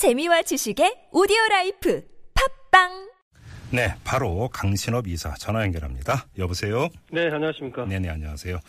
[0.00, 2.02] 재미와 지식의 오디오 라이프
[2.70, 3.10] 팟빵
[3.70, 6.26] 네, 바로 강신업 변호사 전화 연결합니다.
[6.38, 6.88] 여보세요?
[7.12, 7.84] 네, 안녕하십니까.
[7.84, 8.60] 네 네, 안녕하세요.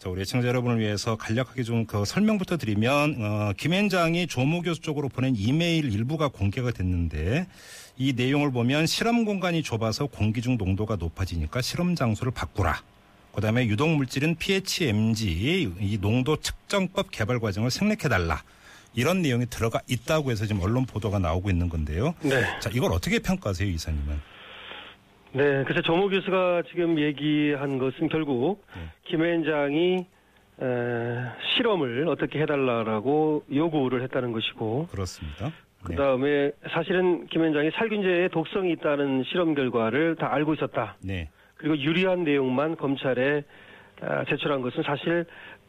[0.00, 5.08] 자, 우리 애청자 여러분을 위해서 간략하게 좀 그 설명부터 드리면, 어, 김앤장이 조모 교수 쪽으로
[5.08, 7.46] 보낸 이메일 일부가 공개가 됐는데,
[7.96, 12.82] 이 내용을 보면 실험 공간이 좁아서 공기 중 농도가 높아지니까 실험 장소를 바꾸라.
[13.32, 18.42] 그 다음에 유독 물질은 PHMG, 이 농도 측정법 개발 과정을 생략해달라.
[18.94, 22.14] 이런 내용이 들어가 있다고 해서 지금 언론 보도가 나오고 있는 건데요.
[22.22, 22.42] 네.
[22.60, 24.20] 자, 이걸 어떻게 평가하세요, 이사님은?
[25.32, 28.82] 네, 그래서 조모 교수가 지금 얘기한 것은 결국 네.
[29.04, 30.06] 김 위원장이
[30.62, 30.66] 에,
[31.56, 35.52] 실험을 어떻게 해달라라고 요구를 했다는 것이고, 그렇습니다.
[35.84, 35.96] 그 네.
[35.96, 40.96] 다음에 사실은 김 위원장이 살균제에 독성이 있다는 실험 결과를 다 알고 있었다.
[41.00, 41.30] 네.
[41.56, 43.44] 그리고 유리한 내용만 검찰에
[44.02, 45.26] 아, 제출한 것은 사실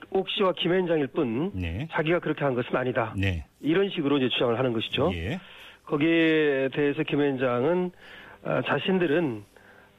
[0.09, 1.87] 옥 씨와 김 위원장일 뿐 네.
[1.91, 3.13] 자기가 그렇게 한 것은 아니다.
[3.17, 3.45] 네.
[3.61, 5.11] 이런 식으로 이제 주장을 하는 것이죠.
[5.13, 5.39] 예.
[5.85, 7.91] 거기에 대해서 김 위원장은
[8.43, 9.43] 아, 자신들은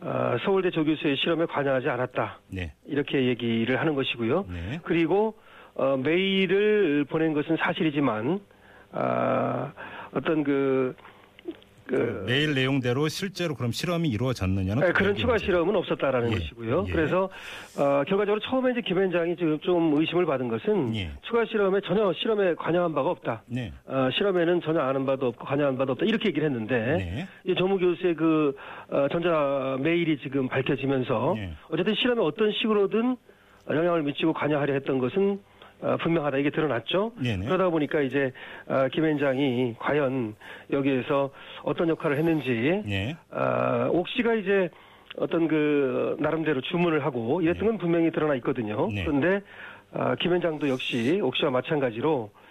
[0.01, 2.41] 아, 서울대 조교수의 실험에 관여하지 않았다.
[2.49, 2.73] 네.
[2.87, 4.47] 이렇게 얘기를 하는 것이고요.
[4.49, 4.81] 네.
[4.83, 5.35] 그리고
[5.75, 8.41] 어, 메일을 보낸 것은 사실이지만
[8.93, 9.73] 아,
[10.15, 10.95] 어떤 그,
[12.23, 15.39] 그 메일 내용대로 실제로 그럼 실험이 이루어졌느냐는 네, 그런 추가.
[15.39, 16.85] 실험은 없었다라는 예, 것이고요.
[16.89, 16.93] 예.
[16.93, 17.25] 그래서
[17.79, 21.11] 어, 결과적으로 처음에 이제 김 위원장이 지금 좀 의심을 받은 것은 예.
[21.23, 23.43] 추가 실험에 전혀 실험에 관여한 바가 없다.
[23.47, 23.73] 네.
[23.87, 26.05] 어, 실험에는 전혀 아는 바도 없고 관여한 바도 없다.
[26.05, 27.29] 이렇게 얘기를 했는데 네.
[27.45, 28.55] 이 조무 교수의 그
[28.91, 31.53] 어, 전자 메일이 지금 밝혀지면서 예.
[31.71, 33.17] 어쨌든 실험에 어떤 식으로든
[33.71, 35.41] 영향을 미치고 관여하려 했던 것은
[35.83, 37.13] 어, 분명하다 이게 드러났죠.
[37.21, 37.47] 네네.
[37.47, 38.33] 그러다 보니까 이제
[38.67, 40.35] 어, 김 위원장이 과연
[40.71, 41.31] 여기에서
[41.65, 43.17] 어떤 역할을 했는지 네.
[43.31, 44.71] 아, 옥 씨가 이제
[45.17, 48.89] 어떤 그 나름대로 주문을 하고 이랬던 건 분명히 드러나 있거든요.
[48.93, 49.05] 네.
[49.05, 49.43] 그런데
[49.93, 52.42] 아, 김 위원장도 역시 옥 씨와 마찬가지로 아,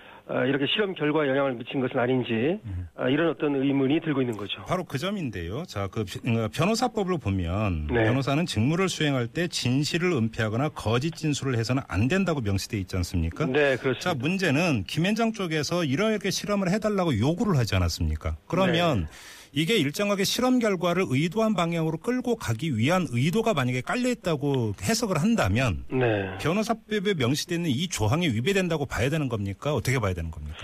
[0.47, 2.87] 이렇게 실험 결과에 영향을 미친 것은 아닌지 음.
[2.95, 4.63] 아, 이런 어떤 의문이 들고 있는 거죠.
[4.67, 5.63] 바로 그 점인데요.
[5.65, 8.05] 자, 그 비- 어, 변호사법을 보면 네.
[8.05, 13.45] 변호사는 직무를 수행할 때 진실을 은폐하거나 거짓 진술을 해서는 안 된다고 명시돼 있지 않습니까?
[13.45, 14.13] 네, 자, 그렇습니다.
[14.16, 18.38] 문제는 김현장 쪽에서 이렇게 실험을 해달라고 요구를 하지 않았습니까?
[18.47, 19.07] 그러면 네.
[19.53, 25.84] 이게 일정하게 실험 결과를 의도한 방향으로 끌고 가기 위한 의도가 만약에 깔려 있다고 해석을 한다면
[25.91, 26.38] 네.
[26.41, 29.73] 변호사법에 명시되어 있는 이 조항이 위배된다고 봐야 되는 겁니까?
[29.73, 30.56] 어떻게 봐야 되는 겁니까?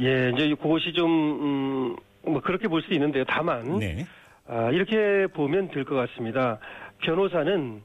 [0.00, 1.96] 예, 이제 그것이 좀, 음,
[2.32, 3.24] 뭐 그렇게 볼 수 있는데요.
[3.28, 4.06] 다만, 네.
[4.48, 6.58] 아, 이렇게 보면 될 것 같습니다.
[7.02, 7.82] 변호사는,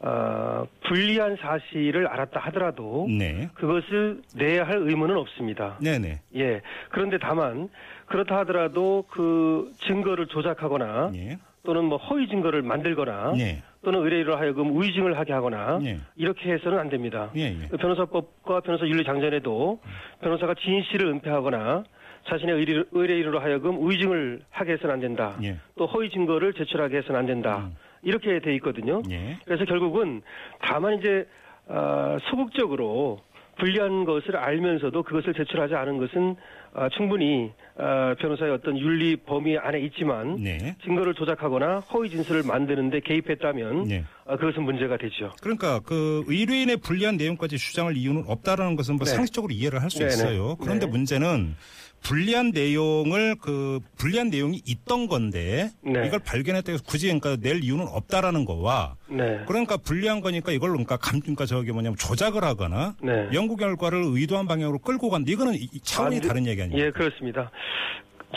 [0.00, 3.48] 어, 불리한 사실을 알았다 하더라도, 네.
[3.54, 5.78] 그것을 내야 할 의무는 없습니다.
[5.82, 6.20] 네네.
[6.36, 6.60] 예.
[6.90, 7.68] 그런데 다만
[8.06, 11.38] 그렇다 하더라도 그 증거를 조작하거나 예.
[11.64, 13.62] 또는 뭐 허위 증거를 만들거나 네.
[13.82, 15.98] 또는 의뢰인으로 하여금 우의증을 하게 하거나 예.
[16.16, 17.30] 이렇게 해서는 안 됩니다.
[17.36, 17.68] 예, 예.
[17.68, 19.80] 그 변호사법과 변호사 윤리 장전에도
[20.20, 21.84] 변호사가 진실을 은폐하거나
[22.28, 25.36] 자신의 의뢰, 의뢰인으로 하여금 우의증을 하게 해서는 안 된다.
[25.42, 25.56] 예.
[25.76, 27.58] 또 허위 증거를 제출하게 해서는 안 된다.
[27.66, 27.76] 음.
[28.02, 29.02] 이렇게 돼 있거든요.
[29.10, 29.36] 예.
[29.44, 30.22] 그래서 결국은
[30.60, 31.26] 다만 이제
[31.68, 33.20] 어, 소극적으로
[33.58, 36.36] 불리한 것을 알면서도 그것을 제출하지 않은 것은
[36.76, 40.76] 어, 충분히 어, 변호사의 어떤 윤리 범위 안에 있지만 네.
[40.84, 44.04] 증거를 조작하거나 허위 진술을 만드는데 개입했다면 네.
[44.26, 45.32] 어, 그것은 문제가 되죠.
[45.40, 49.10] 그러니까 그 의뢰인의 불리한 내용까지 주장할 이유는 없다라는 것은 뭐 네.
[49.12, 50.12] 상식적으로 이해를 할수 네네.
[50.12, 50.56] 있어요.
[50.56, 50.92] 그런데 네.
[50.92, 51.56] 문제는
[52.02, 56.06] 불리한 내용을 그 불리한 내용이 있던 건데 네.
[56.06, 59.40] 이걸 발견했다고 해서 굳이 그러니까 낼 이유는 없다라는 거와 네.
[59.46, 63.28] 그러니까 불리한 거니까 이걸 그러니까 감 그러니까 저기 뭐냐면 조작을 하거나 네.
[63.32, 65.30] 연구 결과를 의도한 방향으로 끌고 간다.
[65.30, 66.28] 이거는 차원이 아, 네.
[66.28, 66.86] 다른 얘기 아 닙니까?
[66.86, 67.50] 예, 그렇습니다.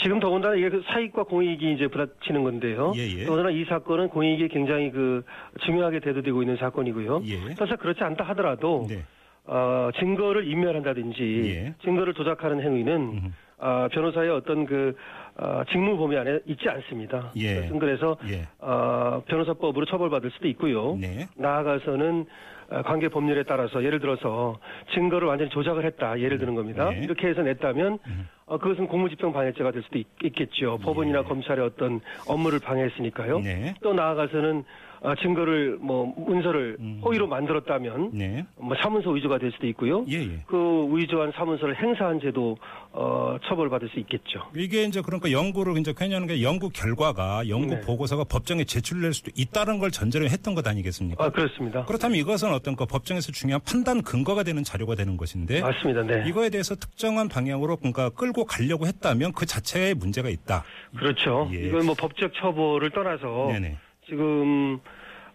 [0.02, 2.94] 지금 더군다나 이게 그 사익과 공익이 이제 부딪히는 건데요.
[2.96, 3.26] 예, 예.
[3.26, 5.24] 더군다나 이 사건은 공익이 굉장히 그
[5.66, 7.22] 중요하게 대두되고 있는 사건이고요.
[7.26, 7.54] 예.
[7.56, 9.04] 사실 그렇지 않다 하더라도 네.
[9.46, 11.74] 어, 증거를 인멸한다든지 예.
[11.84, 13.32] 증거를 조작하는 행위는.
[13.60, 14.96] 어, 변호사의 어떤 그
[15.42, 17.32] 어, 직무 범위 안에 있지 않습니다.
[17.38, 17.70] 예.
[17.80, 18.48] 그래서 예.
[18.60, 20.98] 어, 변호사법으로 처벌받을 수도 있고요.
[21.00, 21.28] 네.
[21.38, 22.26] 나아가서는
[22.72, 24.60] 어, 관계 법률에 따라서 예를 들어서
[24.94, 26.90] 증거를 완전히 조작을 했다 예를 드는 겁니다.
[26.90, 27.00] 네.
[27.04, 28.00] 이렇게 해서 냈다면
[28.48, 33.40] 어, 그것은 공무집행 방해죄가 될 수도 있, 겠죠 법원이나 검찰의 어떤 업무를 방해했으니까요.
[33.40, 33.54] 예.
[33.54, 33.74] 네.
[33.82, 34.66] 또 나아가서는
[35.02, 37.02] 어, 증거를 뭐 문서를 음.
[37.04, 38.46] 허위로 만들었다면 네.
[38.58, 40.06] 뭐 사문서 위조가 될 수도 있고요.
[40.10, 40.44] 예, 예.
[40.46, 42.58] 그 위조한 사문서를 행사한 죄도
[42.92, 44.42] 어, 처벌받을 수 있겠죠.
[44.56, 47.82] 이게 이제 그러니까 연구를 이제 괜찮은 게 연구 결과가 연구 네.
[47.82, 51.24] 보고서가 법정에 제출될 수도 있다는 걸 전제로 했던 것 아니겠습니까?
[51.24, 51.86] 아 그렇습니다.
[51.86, 56.04] 그렇다면 이것은 어떤 그 법정에서 중요한 판단 근거가 되는 자료가 되는 것인데 맞습니다.
[56.04, 56.28] 네.
[56.28, 60.64] 이거에 대해서 특정한 방향으로 그러니까 끌고 가려고 했다면 그 자체에 문제가 있다.
[60.98, 61.50] 그렇죠.
[61.54, 61.68] 예.
[61.68, 63.78] 이건 뭐 법적 처벌을 떠나서 네네.
[64.10, 64.80] 지금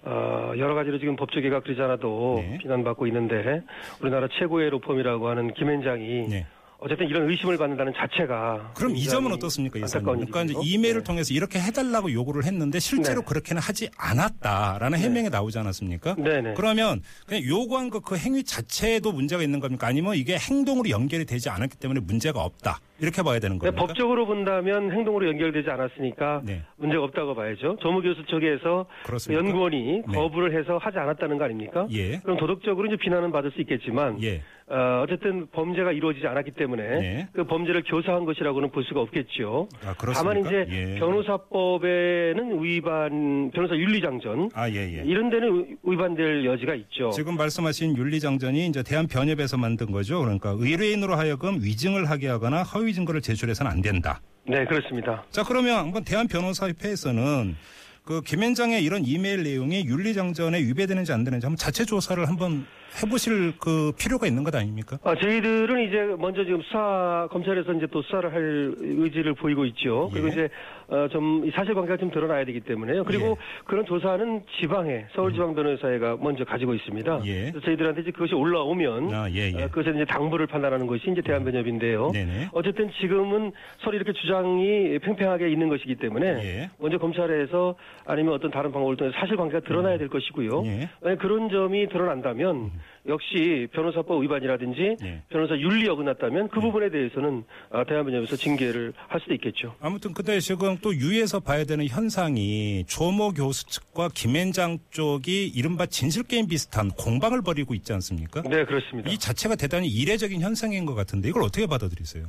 [0.02, 2.58] 어, 여러 가지로 지금 법조계가 그러지 않아도 네.
[2.60, 3.62] 비난받고 있는데
[4.00, 6.46] 우리나라 최고의 로펌이라고 하는 김현장이 네.
[6.78, 10.04] 어쨌든 이런 의심을 받는다는 자체가 그럼 이 점은 어떻습니까, 이사님?
[10.04, 10.54] 그러니까 이제.
[10.62, 11.04] 이메일을 네.
[11.04, 13.26] 통해서 이렇게 해달라고 요구를 했는데 실제로 네.
[13.26, 16.16] 그렇게는 하지 않았다라는 해명이 나오지 않았습니까?
[16.16, 16.54] 네네.
[16.54, 19.86] 그러면 그냥 요구한 그, 그 행위 자체에도 문제가 있는 겁니까?
[19.86, 23.86] 아니면 이게 행동으로 연결이 되지 않았기 때문에 문제가 없다 이렇게 봐야 되는 네, 겁니까?
[23.86, 26.62] 법적으로 본다면 행동으로 연결되지 않았으니까 네.
[26.76, 27.76] 문제가 없다고 봐야죠.
[27.80, 29.44] 조모 교수 쪽에서 그렇습니까?
[29.44, 30.14] 연구원이 네.
[30.14, 31.86] 거부를 해서 하지 않았다는 거 아닙니까?
[31.90, 32.18] 예.
[32.20, 34.42] 그럼 도덕적으로 이제 비난은 받을 수 있겠지만 예.
[34.66, 37.28] 어, 어쨌든 범죄가 이루어지지 않았기 때문에 네.
[37.32, 39.68] 그 범죄를 교사한 것이라고는 볼 수가 없겠죠.
[39.84, 39.94] 아?
[40.14, 40.98] 다만 이제 예.
[40.98, 45.02] 변호사법에는 위반, 변호사 윤리장전 아, 예, 예.
[45.04, 47.10] 이런 데는 위반될 여지가 있죠.
[47.10, 50.20] 지금 말씀하신 윤리장전이 이제 대한변협에서 만든 거죠.
[50.20, 54.20] 그러니까 의뢰인으로 하여금 위증을 하게 하거나 허위 증거를 제출해서는 안 된다.
[54.46, 55.24] 네, 그렇습니다.
[55.30, 57.56] 자, 그러면 한번 대한변호사협회에서는
[58.04, 62.66] 그 김현장의 이런 이메일 내용이 윤리장전에 위배되는지 안 되는지 한번 자체 조사를 한번
[63.02, 64.98] 해보실 그 필요가 있는 것 아닙니까?
[65.02, 70.10] 아, 저희들은 이제 먼저 지금 수사 검찰에서 이제 또 수사를 할 의지를 보이고 있죠.
[70.12, 70.32] 그리고 예.
[70.32, 70.48] 이제
[70.86, 73.04] 어, 좀이 사실관계가 좀 드러나야 되기 때문에요.
[73.04, 73.34] 그리고 예.
[73.64, 77.22] 그런 조사는 지방에 서울지방변호사회가 먼저 가지고 있습니다.
[77.24, 77.50] 예.
[77.50, 79.64] 그래서 저희들한테 이제 그것이 올라오면 아, 예, 예.
[79.64, 82.12] 어, 그것에 이제 당부를 판단하는 것이 이제 대한변협인데요.
[82.12, 82.50] 네네.
[82.52, 86.70] 어쨌든 지금은 서로 이렇게 주장이 팽팽하게 있는 것이기 때문에 예.
[86.78, 87.74] 먼저 검찰에서
[88.06, 90.64] 아니면 어떤 다른 방법을 통해 서 사실관계가 드러나야 될 것이고요.
[90.66, 90.88] 예.
[91.02, 92.70] 만약 그런 점이 드러난다면
[93.08, 95.22] 역시 변호사법 위반이라든지 예.
[95.28, 99.74] 변호사 윤리 어긋났다면 그 부분에 대해서는 아, 대한변협에서 징계를 할 수도 있겠죠.
[99.80, 106.22] 아무튼 근데 지금 또 유에서 봐야 되는 현상이 조모 교수 측과 김현장 쪽이 이른바 진실
[106.24, 108.42] 게임 비슷한 공방을 벌이고 있지 않습니까?
[108.42, 109.10] 네, 그렇습니다.
[109.10, 112.26] 이 자체가 대단히 이례적인 현상인 것 같은데 이걸 어떻게 받아들이세요?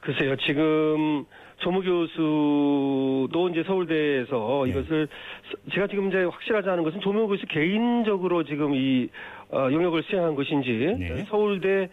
[0.00, 1.24] 글쎄요, 지금
[1.58, 4.70] 조무 교수도 이제 서울대에서 네.
[4.70, 5.08] 이것을
[5.50, 9.08] 서- 제가 지금 이제 확실하지 않은 것은 조무 교수 개인적으로 지금 이
[9.52, 11.24] 어, 영역을 수행한 것인지 네.
[11.28, 11.88] 서울대의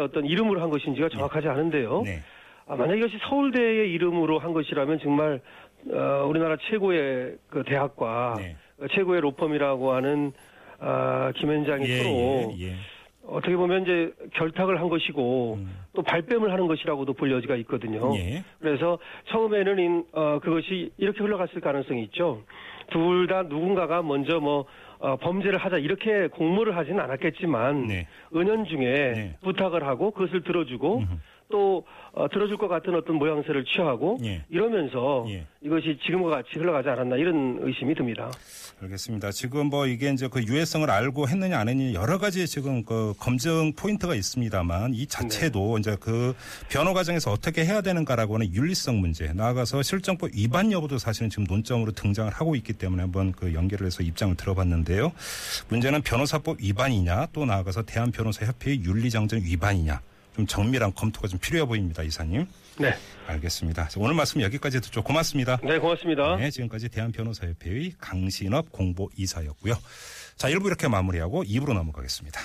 [0.00, 2.02] 어떤 이름으로 한 것인지가 정확하지 않은데요.
[2.04, 2.20] 네.
[2.66, 5.40] 아, 만약 이것이 서울대의 이름으로 한 것이라면 정말
[5.92, 8.56] 어, 우리나라 최고의 그 대학과 네.
[8.80, 10.32] 어, 최고의 로펌이라고 하는
[10.80, 12.72] 아, 김현장이 예, 서로 예, 예.
[13.28, 15.76] 어떻게 보면 이제 결탁을 한 것이고 음.
[15.94, 18.14] 또 발뺌을 하는 것이라고도 볼 여지가 있거든요.
[18.16, 18.42] 예.
[18.58, 18.98] 그래서
[19.28, 22.42] 처음에는 인- 어, 그것이 이렇게 흘러갔을 가능성이 있죠.
[22.90, 24.64] 둘 다 누군가가 먼저 뭐
[25.00, 28.06] 어, 범죄를 하자 이렇게 공모를 하지는 않았겠지만 네.
[28.34, 29.36] 은연중에 네.
[29.42, 31.06] 부탁을 하고 그것을 들어주고 음흠.
[31.50, 34.44] 또 어, 들어줄 것 같은 어떤 모양새를 취하고 예.
[34.50, 35.46] 이러면서 예.
[35.62, 38.30] 이것이 지금과 같이 흘러가지 않았나 이런 의심이 듭니다.
[38.82, 39.30] 알겠습니다.
[39.30, 43.72] 지금 뭐 이게 이제 그 유해성을 알고 했느냐 안 했느냐 여러 가지 지금 그 검증
[43.72, 45.80] 포인트가 있습니다만 이 자체도 네.
[45.80, 46.34] 이제 그
[46.70, 51.92] 변호 과정에서 어떻게 해야 되는가라고 하는 윤리성 문제 나아가서 실정법 위반 여부도 사실은 지금 논점으로
[51.92, 55.12] 등장을 하고 있기 때문에 한번 그 연결을 해서 입장을 들어봤는데요.
[55.68, 60.00] 문제는 변호사법 위반이냐 또 나아가서 대한변호사협회의 윤리장전 위반이냐
[60.38, 62.46] 좀 정밀한 검토가 좀 필요해 보입니다, 이사님.
[62.78, 62.94] 네,
[63.26, 63.88] 알겠습니다.
[63.96, 65.02] 오늘 말씀 여기까지 듣죠.
[65.02, 65.58] 고맙습니다.
[65.64, 66.36] 네 고맙습니다.
[66.36, 69.76] 네, 지금까지 대한변호사협회의 강신업 공보 이사였고요.
[70.36, 72.40] 자, 1부 이렇게 마무리하고 2부로 넘어가겠습니다.